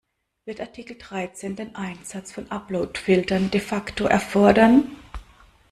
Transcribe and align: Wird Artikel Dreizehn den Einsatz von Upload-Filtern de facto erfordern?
Wird 0.45 0.61
Artikel 0.61 0.97
Dreizehn 0.97 1.55
den 1.55 1.75
Einsatz 1.75 2.31
von 2.31 2.49
Upload-Filtern 2.49 3.51
de 3.51 3.59
facto 3.61 4.05
erfordern? 4.05 4.95